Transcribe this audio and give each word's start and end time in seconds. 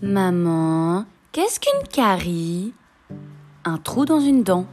Maman, 0.00 1.06
qu'est-ce 1.32 1.58
qu'une 1.58 1.88
carie? 1.88 2.72
Un 3.64 3.78
trou 3.78 4.04
dans 4.04 4.20
une 4.20 4.44
dent. 4.44 4.64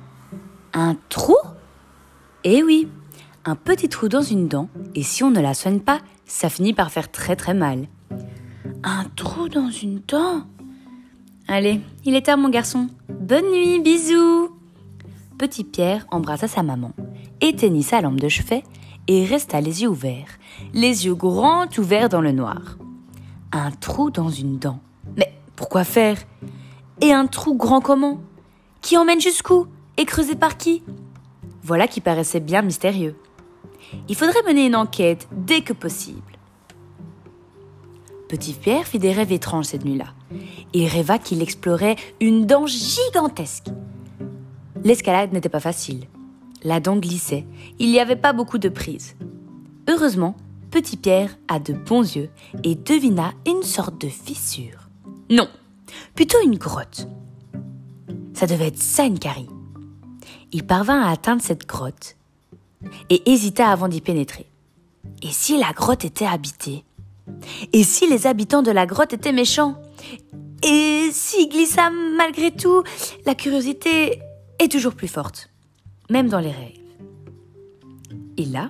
Un 0.71 0.96
trou? 1.09 1.36
Eh 2.44 2.62
oui, 2.62 2.88
un 3.43 3.55
petit 3.55 3.89
trou 3.89 4.07
dans 4.07 4.21
une 4.21 4.48
dent, 4.48 4.70
et 4.93 5.02
si 5.02 5.23
on 5.23 5.32
ne 5.32 5.41
la 5.41 5.55
soigne 5.55 5.80
pas, 5.80 6.00
ça 6.27 6.48
finit 6.48 6.73
par 6.73 6.91
faire 6.91 7.09
très 7.11 7.36
très 7.36 7.55
mal. 7.55 7.88
Un 8.84 9.05
trou 9.16 9.50
dans 9.50 9.71
une 9.71 10.00
dent? 10.07 10.43
Allez, 11.48 11.82
il 12.04 12.14
est 12.14 12.28
tard 12.28 12.38
mon 12.38 12.50
garçon. 12.50 12.88
Bonne 13.10 13.50
nuit, 13.50 13.82
bisous 13.82 14.52
Petit 15.39 15.64
Pierre 15.64 16.05
embrassa 16.12 16.48
sa 16.48 16.62
maman, 16.62 16.92
éteignit 17.42 17.84
sa 17.84 18.00
lampe 18.00 18.20
de 18.20 18.30
chevet 18.30 18.64
et 19.07 19.26
resta 19.26 19.60
les 19.60 19.82
yeux 19.82 19.89
ouverts, 19.89 20.38
les 20.76 21.07
yeux 21.07 21.16
grands 21.16 21.66
ouverts 21.80 22.09
dans 22.09 22.21
le 22.21 22.31
noir. 22.31 22.77
Un 23.52 23.71
trou 23.71 24.12
dans 24.12 24.30
une 24.30 24.59
dent. 24.59 24.80
Mais 25.18 25.34
pourquoi 25.55 25.84
faire? 25.84 26.18
Et 27.02 27.12
un 27.12 27.27
trou 27.27 27.55
grand 27.55 27.82
comment? 27.82 28.22
Qui 28.82 28.98
emmène 28.98 29.22
jusqu'où? 29.22 29.68
Et 29.98 30.05
creusé 30.05 30.36
par 30.36 30.58
qui? 30.58 30.84
Voilà 31.63 31.88
qui 31.88 32.02
paraissait 32.02 32.40
bien 32.40 32.62
mystérieux. 32.62 33.16
Il 34.08 34.16
faudrait 34.16 34.44
mener 34.48 34.66
une 34.66 34.76
enquête 34.76 35.27
dès 35.32 35.62
que 35.62 35.73
possible. 35.73 36.22
Petit 38.27 38.54
Pierre 38.54 38.86
fit 38.86 38.99
des 38.99 39.13
rêves 39.13 39.32
étranges 39.32 39.66
cette 39.66 39.86
nuit-là. 39.86 40.13
Il 40.73 40.88
rêva 40.88 41.20
qu'il 41.20 41.41
explorait 41.41 41.96
une 42.20 42.46
dent 42.46 42.66
gigantesque. 42.66 43.68
L'escalade 44.84 45.32
n'était 45.32 45.49
pas 45.49 45.60
facile. 45.60 46.05
La 46.63 46.80
dent 46.80 46.98
glissait. 46.98 47.46
Il 47.80 47.91
n'y 47.91 47.99
avait 47.99 48.16
pas 48.16 48.34
beaucoup 48.34 48.58
de 48.58 48.70
prise. 48.70 49.16
Heureusement, 49.88 50.35
Petit 50.72 50.98
Pierre 50.98 51.38
a 51.48 51.60
de 51.60 51.74
bons 51.74 52.16
yeux 52.16 52.30
et 52.63 52.76
devina 52.76 53.32
une 53.48 53.63
sorte 53.63 54.01
de 54.01 54.10
fissure. 54.10 54.85
Non, 55.29 55.48
plutôt 56.13 56.37
une 56.43 56.57
grotte. 56.57 57.07
Ça 58.34 58.45
devait 58.45 58.68
être 58.68 58.81
ça 58.81 59.05
une. 59.05 59.18
Il 60.51 60.65
parvint 60.65 61.01
à 61.01 61.12
atteindre 61.12 61.41
cette 61.41 61.65
grotte 61.65 62.15
et 63.09 63.29
hésita 63.32 63.70
avant 63.70 63.87
d'y 63.87 64.01
pénétrer. 64.01 64.45
Et 65.22 65.31
si 65.31 65.57
la 65.57 65.72
grotte 65.73 66.06
était 66.06 66.25
habitée? 66.25 66.84
Et 67.73 67.84
si 67.84 68.07
les 68.07 68.28
habitants 68.28 68.62
de 68.62 68.72
la 68.72 68.85
grotte 68.85 69.13
étaient 69.13 69.31
méchants? 69.31 69.81
Et 70.63 71.09
s'il 71.12 71.50
glissa 71.50 71.89
malgré 71.89 72.51
tout, 72.51 72.84
la 73.25 73.35
curiosité 73.35 74.19
est 74.59 74.72
toujours 74.72 74.94
plus 74.94 75.07
forte, 75.07 75.50
même 76.09 76.29
dans 76.29 76.39
les 76.39 76.51
rêves. 76.51 76.79
Et 78.38 78.45
là, 78.45 78.69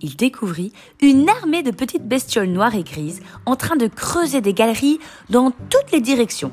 il 0.00 0.16
découvrit 0.16 0.72
une 1.00 1.28
armée 1.28 1.62
de 1.62 1.70
petites 1.70 2.06
bestioles 2.06 2.48
noires 2.48 2.74
et 2.74 2.82
grises 2.82 3.20
en 3.46 3.56
train 3.56 3.76
de 3.76 3.86
creuser 3.86 4.40
des 4.40 4.54
galeries 4.54 4.98
dans 5.28 5.50
toutes 5.50 5.92
les 5.92 6.00
directions. 6.00 6.52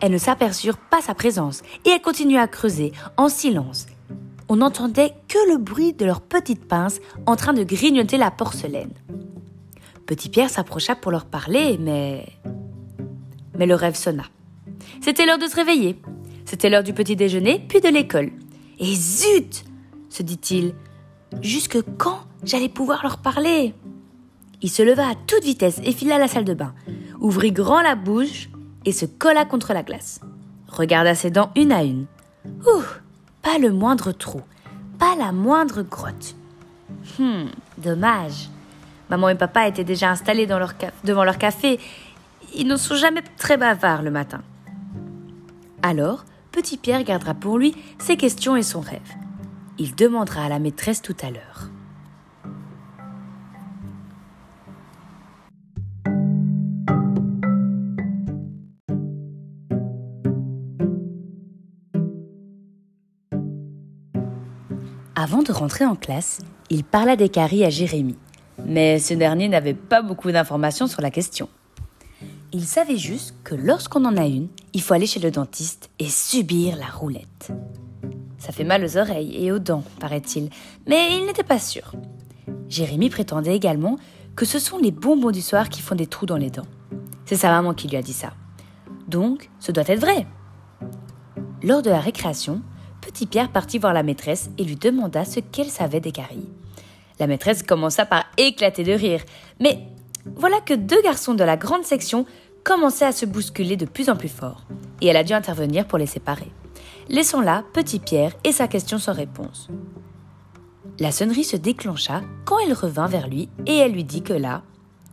Elles 0.00 0.12
ne 0.12 0.18
s'aperçurent 0.18 0.78
pas 0.78 1.00
sa 1.00 1.14
présence 1.14 1.62
et 1.84 1.90
elles 1.90 2.02
continuaient 2.02 2.38
à 2.38 2.48
creuser 2.48 2.92
en 3.16 3.28
silence. 3.28 3.86
On 4.48 4.56
n'entendait 4.56 5.14
que 5.28 5.50
le 5.50 5.58
bruit 5.58 5.92
de 5.92 6.04
leurs 6.04 6.20
petites 6.20 6.66
pinces 6.66 7.00
en 7.26 7.36
train 7.36 7.52
de 7.52 7.64
grignoter 7.64 8.16
la 8.16 8.30
porcelaine. 8.30 8.92
Petit 10.06 10.30
Pierre 10.30 10.50
s'approcha 10.50 10.94
pour 10.94 11.10
leur 11.10 11.26
parler, 11.26 11.76
mais... 11.78 12.26
Mais 13.58 13.66
le 13.66 13.74
rêve 13.74 13.96
sonna. 13.96 14.24
C'était 15.02 15.26
l'heure 15.26 15.38
de 15.38 15.46
se 15.46 15.56
réveiller. 15.56 16.00
C'était 16.44 16.70
l'heure 16.70 16.84
du 16.84 16.94
petit 16.94 17.16
déjeuner, 17.16 17.62
puis 17.68 17.80
de 17.80 17.88
l'école. 17.88 18.30
Et 18.78 18.94
zut 18.94 19.64
se 20.08 20.22
dit-il, 20.22 20.74
jusque 21.42 21.78
quand 21.96 22.20
J'allais 22.44 22.68
pouvoir 22.68 23.02
leur 23.02 23.18
parler? 23.18 23.74
Il 24.62 24.70
se 24.70 24.82
leva 24.82 25.08
à 25.08 25.14
toute 25.14 25.44
vitesse 25.44 25.80
et 25.84 25.92
fila 25.92 26.18
la 26.18 26.28
salle 26.28 26.44
de 26.44 26.54
bain, 26.54 26.74
ouvrit 27.20 27.52
grand 27.52 27.80
la 27.80 27.94
bouche 27.94 28.48
et 28.84 28.92
se 28.92 29.06
colla 29.06 29.44
contre 29.44 29.72
la 29.72 29.82
glace. 29.82 30.20
Regarda 30.68 31.14
ses 31.14 31.30
dents 31.30 31.50
une 31.56 31.72
à 31.72 31.82
une. 31.82 32.06
Ouh, 32.66 32.84
pas 33.42 33.58
le 33.58 33.72
moindre 33.72 34.12
trou, 34.12 34.40
pas 34.98 35.16
la 35.16 35.32
moindre 35.32 35.82
grotte. 35.82 36.34
Hum, 37.18 37.48
dommage. 37.76 38.50
Maman 39.10 39.30
et 39.30 39.34
papa 39.34 39.68
étaient 39.68 39.84
déjà 39.84 40.10
installés 40.10 40.46
devant 40.46 41.24
leur 41.24 41.38
café. 41.38 41.78
Ils 42.54 42.66
ne 42.66 42.76
sont 42.76 42.94
jamais 42.94 43.22
très 43.36 43.56
bavards 43.56 44.02
le 44.02 44.10
matin. 44.10 44.42
Alors, 45.82 46.24
Petit 46.52 46.76
Pierre 46.76 47.04
gardera 47.04 47.34
pour 47.34 47.58
lui 47.58 47.74
ses 47.98 48.16
questions 48.16 48.56
et 48.56 48.62
son 48.62 48.80
rêve. 48.80 49.14
Il 49.80 49.94
demandera 49.94 50.44
à 50.44 50.48
la 50.48 50.58
maîtresse 50.58 51.02
tout 51.02 51.16
à 51.22 51.30
l'heure. 51.30 51.70
Avant 65.14 65.42
de 65.42 65.52
rentrer 65.52 65.84
en 65.84 65.94
classe, 65.94 66.40
il 66.70 66.82
parla 66.84 67.14
des 67.14 67.28
caries 67.28 67.64
à 67.64 67.70
Jérémie, 67.70 68.18
mais 68.64 68.98
ce 68.98 69.14
dernier 69.14 69.48
n'avait 69.48 69.74
pas 69.74 70.02
beaucoup 70.02 70.32
d'informations 70.32 70.88
sur 70.88 71.02
la 71.02 71.10
question. 71.10 71.48
Il 72.52 72.64
savait 72.64 72.96
juste 72.96 73.34
que 73.44 73.54
lorsqu'on 73.54 74.04
en 74.04 74.16
a 74.16 74.26
une, 74.26 74.48
il 74.72 74.82
faut 74.82 74.94
aller 74.94 75.06
chez 75.06 75.20
le 75.20 75.30
dentiste 75.30 75.90
et 75.98 76.08
subir 76.08 76.76
la 76.76 76.86
roulette. 76.86 77.52
Ça 78.48 78.54
fait 78.54 78.64
mal 78.64 78.82
aux 78.82 78.96
oreilles 78.96 79.44
et 79.44 79.52
aux 79.52 79.58
dents, 79.58 79.84
paraît-il, 80.00 80.48
mais 80.86 81.14
il 81.14 81.26
n'était 81.26 81.42
pas 81.42 81.58
sûr. 81.58 81.92
Jérémie 82.70 83.10
prétendait 83.10 83.54
également 83.54 83.96
que 84.36 84.46
ce 84.46 84.58
sont 84.58 84.78
les 84.78 84.90
bonbons 84.90 85.32
du 85.32 85.42
soir 85.42 85.68
qui 85.68 85.82
font 85.82 85.94
des 85.94 86.06
trous 86.06 86.24
dans 86.24 86.38
les 86.38 86.48
dents. 86.48 86.64
C'est 87.26 87.36
sa 87.36 87.50
maman 87.50 87.74
qui 87.74 87.88
lui 87.88 87.98
a 87.98 88.02
dit 88.02 88.14
ça. 88.14 88.32
Donc, 89.06 89.50
ce 89.60 89.70
doit 89.70 89.84
être 89.86 90.00
vrai. 90.00 90.26
Lors 91.62 91.82
de 91.82 91.90
la 91.90 92.00
récréation, 92.00 92.62
Petit 93.02 93.26
Pierre 93.26 93.52
partit 93.52 93.76
voir 93.76 93.92
la 93.92 94.02
maîtresse 94.02 94.48
et 94.56 94.64
lui 94.64 94.76
demanda 94.76 95.26
ce 95.26 95.40
qu'elle 95.40 95.68
savait 95.68 96.00
des 96.00 96.12
caries. 96.12 96.48
La 97.20 97.26
maîtresse 97.26 97.62
commença 97.62 98.06
par 98.06 98.24
éclater 98.38 98.82
de 98.82 98.92
rire, 98.92 99.24
mais 99.60 99.78
voilà 100.36 100.62
que 100.62 100.72
deux 100.72 101.02
garçons 101.02 101.34
de 101.34 101.44
la 101.44 101.58
grande 101.58 101.84
section 101.84 102.24
commençaient 102.64 103.04
à 103.04 103.12
se 103.12 103.26
bousculer 103.26 103.76
de 103.76 103.84
plus 103.84 104.08
en 104.08 104.16
plus 104.16 104.30
fort, 104.30 104.64
et 105.02 105.08
elle 105.08 105.18
a 105.18 105.24
dû 105.24 105.34
intervenir 105.34 105.86
pour 105.86 105.98
les 105.98 106.06
séparer. 106.06 106.50
Laissons 107.10 107.40
là 107.40 107.64
Petit 107.72 108.00
Pierre 108.00 108.34
et 108.44 108.52
sa 108.52 108.68
question 108.68 108.98
sans 108.98 109.14
réponse. 109.14 109.68
La 110.98 111.10
sonnerie 111.10 111.44
se 111.44 111.56
déclencha 111.56 112.20
quand 112.44 112.58
elle 112.58 112.74
revint 112.74 113.06
vers 113.06 113.28
lui 113.28 113.48
et 113.66 113.76
elle 113.76 113.92
lui 113.92 114.04
dit 114.04 114.22
que 114.22 114.34
là, 114.34 114.62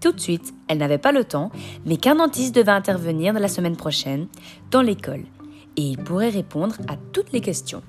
tout 0.02 0.12
de 0.12 0.20
suite, 0.20 0.54
elle 0.68 0.80
n'avait 0.80 0.98
pas 0.98 1.14
le 1.14 1.24
temps, 1.24 1.52
mais 1.86 1.96
qu'un 1.96 2.16
dentiste 2.16 2.54
devait 2.54 2.72
intervenir 2.72 3.34
la 3.34 3.48
semaine 3.48 3.78
prochaine 3.78 4.28
dans 4.72 4.82
l'école 4.82 5.24
et 5.78 5.84
il 5.84 5.98
pourrait 5.98 6.30
répondre 6.30 6.76
à 6.90 6.98
toutes 7.14 7.32
les 7.32 7.40
questions. 7.40 7.82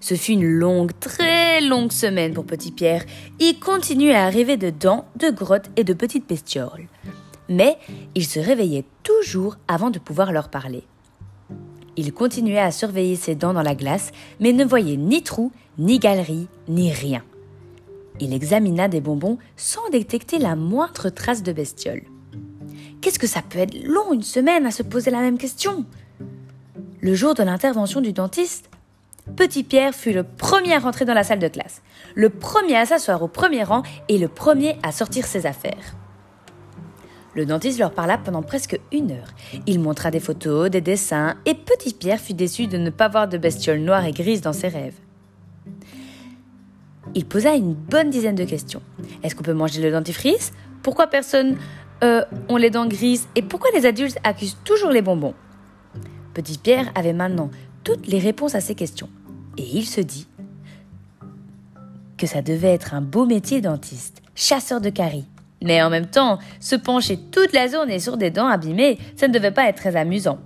Ce 0.00 0.14
fut 0.14 0.32
une 0.32 0.48
longue, 0.48 0.92
très 0.98 1.60
longue 1.60 1.92
semaine 1.92 2.32
pour 2.32 2.46
Petit 2.46 2.72
Pierre. 2.72 3.04
Il 3.38 3.60
continuait 3.60 4.14
à 4.14 4.30
rêver 4.30 4.56
de 4.56 4.70
dents, 4.70 5.06
de 5.16 5.28
grottes 5.28 5.70
et 5.76 5.84
de 5.84 5.92
petites 5.92 6.28
bestioles. 6.28 6.88
Mais 7.50 7.76
il 8.14 8.26
se 8.26 8.40
réveillait 8.40 8.86
toujours 9.02 9.58
avant 9.68 9.90
de 9.90 9.98
pouvoir 9.98 10.32
leur 10.32 10.48
parler. 10.48 10.84
Il 11.96 12.12
continuait 12.12 12.58
à 12.58 12.70
surveiller 12.70 13.16
ses 13.16 13.34
dents 13.34 13.52
dans 13.52 13.62
la 13.62 13.74
glace, 13.74 14.12
mais 14.40 14.52
ne 14.52 14.64
voyait 14.64 14.96
ni 14.96 15.22
trou, 15.22 15.52
ni 15.78 15.98
galerie, 15.98 16.48
ni 16.68 16.92
rien. 16.92 17.22
Il 18.20 18.32
examina 18.32 18.88
des 18.88 19.00
bonbons 19.00 19.38
sans 19.56 19.88
détecter 19.90 20.38
la 20.38 20.56
moindre 20.56 21.10
trace 21.10 21.42
de 21.42 21.52
bestiole. 21.52 22.02
Qu'est-ce 23.00 23.18
que 23.18 23.26
ça 23.26 23.42
peut 23.42 23.58
être 23.58 23.82
long 23.84 24.12
une 24.12 24.22
semaine 24.22 24.64
à 24.64 24.70
se 24.70 24.82
poser 24.82 25.10
la 25.10 25.20
même 25.20 25.38
question? 25.38 25.84
Le 27.00 27.14
jour 27.14 27.34
de 27.34 27.42
l'intervention 27.42 28.00
du 28.00 28.12
dentiste, 28.12 28.70
Petit 29.36 29.62
Pierre 29.62 29.94
fut 29.94 30.12
le 30.12 30.24
premier 30.24 30.74
à 30.74 30.78
rentrer 30.78 31.04
dans 31.04 31.14
la 31.14 31.24
salle 31.24 31.38
de 31.38 31.48
classe, 31.48 31.82
le 32.14 32.28
premier 32.28 32.76
à 32.76 32.86
s'asseoir 32.86 33.22
au 33.22 33.28
premier 33.28 33.62
rang 33.62 33.82
et 34.08 34.18
le 34.18 34.28
premier 34.28 34.78
à 34.82 34.92
sortir 34.92 35.26
ses 35.26 35.46
affaires. 35.46 35.96
Le 37.34 37.46
dentiste 37.46 37.78
leur 37.78 37.92
parla 37.92 38.18
pendant 38.18 38.42
presque 38.42 38.78
une 38.92 39.12
heure. 39.12 39.28
Il 39.66 39.80
montra 39.80 40.10
des 40.10 40.20
photos, 40.20 40.68
des 40.68 40.82
dessins, 40.82 41.36
et 41.46 41.54
Petit 41.54 41.94
Pierre 41.94 42.20
fut 42.20 42.34
déçu 42.34 42.66
de 42.66 42.76
ne 42.76 42.90
pas 42.90 43.08
voir 43.08 43.28
de 43.28 43.38
bestioles 43.38 43.80
noires 43.80 44.04
et 44.04 44.12
grises 44.12 44.42
dans 44.42 44.52
ses 44.52 44.68
rêves. 44.68 44.96
Il 47.14 47.26
posa 47.26 47.54
une 47.54 47.74
bonne 47.74 48.10
dizaine 48.10 48.34
de 48.34 48.44
questions. 48.44 48.82
Est-ce 49.22 49.34
qu'on 49.34 49.42
peut 49.42 49.54
manger 49.54 49.82
le 49.82 49.90
dentifrice? 49.90 50.52
Pourquoi 50.82 51.06
personne 51.06 51.56
euh, 52.04 52.24
les 52.58 52.70
dents 52.70 52.86
grises? 52.86 53.28
Et 53.34 53.42
pourquoi 53.42 53.70
les 53.74 53.86
adultes 53.86 54.18
accusent 54.24 54.58
toujours 54.64 54.90
les 54.90 55.02
bonbons? 55.02 55.34
Petit 56.34 56.58
Pierre 56.58 56.90
avait 56.94 57.12
maintenant 57.12 57.50
toutes 57.84 58.06
les 58.06 58.18
réponses 58.18 58.54
à 58.54 58.60
ces 58.60 58.74
questions. 58.74 59.08
Et 59.58 59.62
il 59.62 59.86
se 59.86 60.00
dit 60.00 60.26
que 62.16 62.26
ça 62.26 62.40
devait 62.40 62.72
être 62.72 62.94
un 62.94 63.00
beau 63.00 63.26
métier 63.26 63.60
dentiste, 63.60 64.22
chasseur 64.34 64.80
de 64.80 64.90
caries. 64.90 65.26
Mais 65.62 65.82
en 65.82 65.90
même 65.90 66.06
temps, 66.06 66.38
se 66.60 66.76
pencher 66.76 67.18
toute 67.30 67.52
la 67.52 67.68
journée 67.68 68.00
sur 68.00 68.16
des 68.16 68.30
dents 68.30 68.48
abîmées, 68.48 68.98
ça 69.16 69.28
ne 69.28 69.32
devait 69.32 69.52
pas 69.52 69.68
être 69.68 69.76
très 69.76 69.96
amusant. 69.96 70.38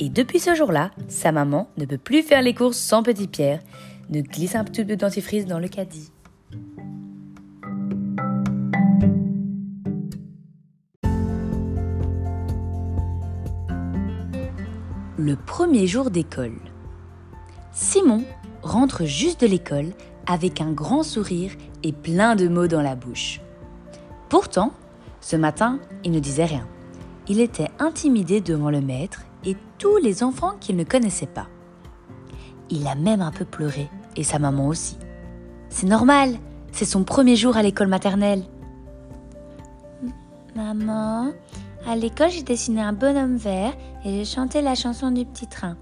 Et 0.00 0.08
depuis 0.08 0.40
ce 0.40 0.54
jour-là, 0.54 0.90
sa 1.08 1.32
maman 1.32 1.68
ne 1.78 1.86
peut 1.86 1.98
plus 1.98 2.22
faire 2.22 2.42
les 2.42 2.54
courses 2.54 2.78
sans 2.78 3.02
petit 3.02 3.28
Pierre, 3.28 3.60
ne 4.10 4.20
glisse 4.20 4.54
un 4.54 4.64
tube 4.64 4.88
de 4.88 4.94
dentifrice 4.94 5.46
dans 5.46 5.58
le 5.58 5.68
caddie. 5.68 6.10
Le 15.18 15.34
premier 15.34 15.86
jour 15.86 16.10
d'école. 16.10 16.58
Simon 17.72 18.22
rentre 18.62 19.04
juste 19.04 19.40
de 19.40 19.46
l'école 19.46 19.92
avec 20.26 20.60
un 20.60 20.72
grand 20.72 21.02
sourire 21.02 21.52
et 21.82 21.92
plein 21.92 22.36
de 22.36 22.48
mots 22.48 22.68
dans 22.68 22.82
la 22.82 22.94
bouche. 22.94 23.40
Pourtant, 24.28 24.72
ce 25.20 25.36
matin, 25.36 25.78
il 26.04 26.12
ne 26.12 26.18
disait 26.18 26.44
rien. 26.44 26.66
Il 27.28 27.40
était 27.40 27.70
intimidé 27.78 28.40
devant 28.40 28.70
le 28.70 28.80
maître 28.80 29.22
et 29.44 29.56
tous 29.78 29.96
les 29.98 30.22
enfants 30.22 30.54
qu'il 30.60 30.76
ne 30.76 30.84
connaissait 30.84 31.26
pas. 31.26 31.48
Il 32.70 32.86
a 32.86 32.94
même 32.94 33.20
un 33.20 33.30
peu 33.30 33.44
pleuré, 33.44 33.88
et 34.16 34.24
sa 34.24 34.38
maman 34.38 34.66
aussi. 34.66 34.98
C'est 35.68 35.86
normal, 35.86 36.36
c'est 36.72 36.84
son 36.84 37.04
premier 37.04 37.36
jour 37.36 37.56
à 37.56 37.62
l'école 37.62 37.88
maternelle. 37.88 38.42
Maman, 40.54 41.32
à 41.86 41.96
l'école 41.96 42.30
j'ai 42.30 42.42
dessiné 42.42 42.80
un 42.80 42.92
bonhomme 42.92 43.36
vert 43.36 43.72
et 44.04 44.10
j'ai 44.10 44.24
chanté 44.24 44.62
la 44.62 44.74
chanson 44.74 45.10
du 45.10 45.24
petit 45.24 45.46
train. 45.46 45.76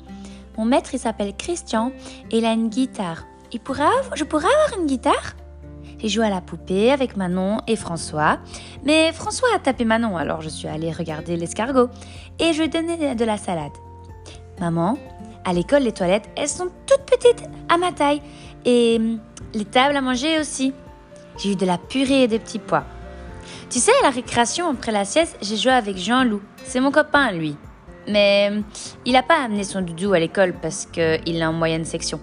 Mon 0.58 0.64
maître 0.64 0.94
il 0.94 0.98
s'appelle 0.98 1.34
Christian 1.36 1.92
et 2.30 2.38
il 2.38 2.44
a 2.44 2.52
une 2.52 2.68
guitare. 2.68 3.24
Il 3.52 3.60
je 4.14 4.24
pourrais 4.24 4.46
avoir 4.46 4.80
une 4.80 4.86
guitare? 4.86 5.36
J'ai 6.04 6.10
joué 6.10 6.26
à 6.26 6.28
la 6.28 6.42
poupée 6.42 6.92
avec 6.92 7.16
Manon 7.16 7.60
et 7.66 7.76
François, 7.76 8.38
mais 8.84 9.10
François 9.14 9.48
a 9.56 9.58
tapé 9.58 9.86
Manon 9.86 10.18
alors 10.18 10.42
je 10.42 10.50
suis 10.50 10.68
allée 10.68 10.92
regarder 10.92 11.34
l'escargot 11.38 11.88
et 12.38 12.52
je 12.52 12.58
lui 12.58 12.64
ai 12.66 12.68
donné 12.68 13.14
de 13.14 13.24
la 13.24 13.38
salade. 13.38 13.72
Maman, 14.60 14.98
à 15.46 15.54
l'école, 15.54 15.84
les 15.84 15.92
toilettes, 15.92 16.28
elles 16.36 16.50
sont 16.50 16.68
toutes 16.86 17.06
petites 17.06 17.48
à 17.70 17.78
ma 17.78 17.90
taille. 17.90 18.20
Et 18.66 18.98
hum, 19.00 19.18
les 19.54 19.64
tables 19.64 19.96
à 19.96 20.02
manger 20.02 20.38
aussi. 20.38 20.74
J'ai 21.38 21.52
eu 21.52 21.56
de 21.56 21.64
la 21.64 21.78
purée 21.78 22.24
et 22.24 22.28
des 22.28 22.38
petits 22.38 22.58
pois. 22.58 22.84
Tu 23.70 23.78
sais, 23.78 23.92
à 24.02 24.04
la 24.04 24.10
récréation, 24.10 24.68
après 24.68 24.92
la 24.92 25.06
sieste, 25.06 25.38
j'ai 25.40 25.56
joué 25.56 25.72
avec 25.72 25.96
Jean-Loup. 25.96 26.42
C'est 26.64 26.80
mon 26.80 26.90
copain, 26.90 27.32
lui. 27.32 27.56
Mais 28.08 28.50
hum, 28.52 28.62
il 29.06 29.14
n'a 29.14 29.22
pas 29.22 29.42
amené 29.42 29.64
son 29.64 29.80
doudou 29.80 30.12
à 30.12 30.18
l'école 30.18 30.52
parce 30.60 30.84
qu'il 30.84 31.00
est 31.34 31.46
en 31.46 31.54
moyenne 31.54 31.86
section. 31.86 32.20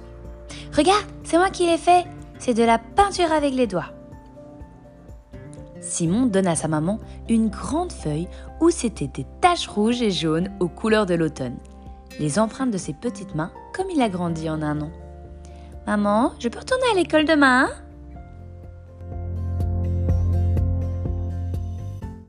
Regarde, 0.77 1.05
c'est 1.23 1.39
moi 1.39 1.49
qui 1.49 1.65
l'ai 1.65 1.79
fait. 1.79 2.05
C'est 2.41 2.55
de 2.55 2.63
la 2.63 2.79
peinture 2.79 3.31
avec 3.31 3.53
les 3.53 3.67
doigts. 3.67 3.93
Simon 5.79 6.25
donne 6.25 6.47
à 6.47 6.55
sa 6.55 6.67
maman 6.67 6.97
une 7.29 7.49
grande 7.49 7.91
feuille 7.91 8.27
où 8.59 8.71
c'était 8.71 9.05
des 9.05 9.27
taches 9.41 9.67
rouges 9.67 10.01
et 10.01 10.09
jaunes 10.09 10.49
aux 10.59 10.67
couleurs 10.67 11.05
de 11.05 11.13
l'automne 11.13 11.57
les 12.19 12.39
empreintes 12.39 12.71
de 12.71 12.79
ses 12.79 12.93
petites 12.93 13.35
mains 13.35 13.51
comme 13.75 13.91
il 13.91 14.01
a 14.01 14.09
grandi 14.09 14.49
en 14.49 14.63
un 14.63 14.81
an. 14.81 14.91
Maman, 15.85 16.33
je 16.39 16.49
peux 16.49 16.57
retourner 16.57 16.83
à 16.91 16.95
l'école 16.95 17.25
demain 17.25 17.67
hein? 17.67 17.69